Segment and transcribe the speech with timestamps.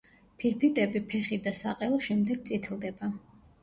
[0.43, 3.17] ფირფიტები, ფეხი და საყელო შემდეგ წითლდება.